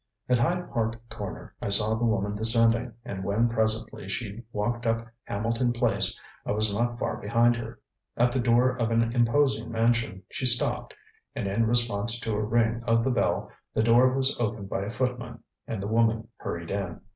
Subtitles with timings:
[0.27, 5.05] At Hyde Park Corner I saw the woman descending, and when presently she walked up
[5.25, 7.79] Hamilton Place I was not far behind her.
[8.17, 10.95] At the door of an imposing mansion she stopped,
[11.35, 14.89] and in response to a ring of the bell the door was opened by a
[14.89, 17.01] footman, and the woman hurried in.